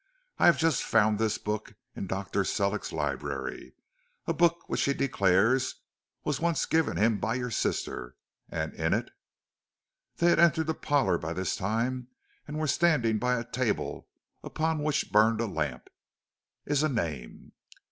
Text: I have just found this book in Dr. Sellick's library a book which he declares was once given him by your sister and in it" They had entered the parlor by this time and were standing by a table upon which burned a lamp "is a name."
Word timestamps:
I 0.39 0.47
have 0.47 0.57
just 0.57 0.81
found 0.81 1.19
this 1.19 1.37
book 1.37 1.75
in 1.95 2.07
Dr. 2.07 2.43
Sellick's 2.43 2.91
library 2.91 3.73
a 4.25 4.33
book 4.33 4.67
which 4.67 4.81
he 4.85 4.95
declares 4.95 5.75
was 6.23 6.39
once 6.39 6.65
given 6.65 6.97
him 6.97 7.19
by 7.19 7.35
your 7.35 7.51
sister 7.51 8.15
and 8.49 8.73
in 8.73 8.95
it" 8.95 9.11
They 10.17 10.29
had 10.31 10.39
entered 10.39 10.65
the 10.65 10.73
parlor 10.73 11.19
by 11.19 11.33
this 11.33 11.55
time 11.55 12.07
and 12.47 12.57
were 12.57 12.65
standing 12.65 13.19
by 13.19 13.35
a 13.39 13.43
table 13.45 14.07
upon 14.43 14.81
which 14.81 15.11
burned 15.11 15.39
a 15.39 15.45
lamp 15.45 15.87
"is 16.65 16.81
a 16.81 16.89
name." 16.89 17.51